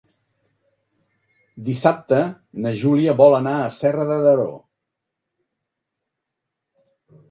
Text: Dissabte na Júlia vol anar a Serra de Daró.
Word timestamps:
Dissabte 1.67 2.23
na 2.65 2.73
Júlia 2.85 3.15
vol 3.23 3.39
anar 3.43 3.55
a 3.67 3.71
Serra 3.79 4.09
de 4.15 4.19
Daró. 4.27 4.51